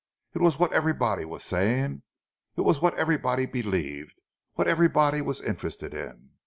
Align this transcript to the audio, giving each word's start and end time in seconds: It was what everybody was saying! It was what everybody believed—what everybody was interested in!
It 0.33 0.41
was 0.41 0.57
what 0.57 0.73
everybody 0.73 1.25
was 1.25 1.43
saying! 1.43 2.01
It 2.57 2.61
was 2.61 2.81
what 2.81 2.95
everybody 2.95 3.45
believed—what 3.45 4.67
everybody 4.67 5.21
was 5.21 5.41
interested 5.41 5.93
in! 5.93 6.31